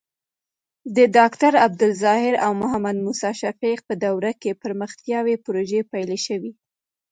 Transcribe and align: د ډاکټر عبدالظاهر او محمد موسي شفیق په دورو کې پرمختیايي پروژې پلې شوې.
د 0.95 0.97
ډاکټر 1.17 1.53
عبدالظاهر 1.65 2.33
او 2.45 2.51
محمد 2.61 2.97
موسي 3.05 3.31
شفیق 3.41 3.79
په 3.87 3.93
دورو 4.03 4.31
کې 4.41 4.59
پرمختیايي 4.63 5.35
پروژې 5.45 5.81
پلې 5.91 6.17
شوې. 6.25 6.51